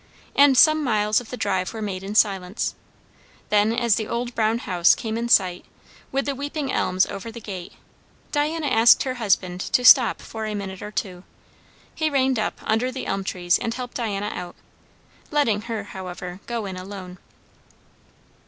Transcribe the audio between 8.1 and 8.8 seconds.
Diana